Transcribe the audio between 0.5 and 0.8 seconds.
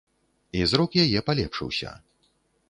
І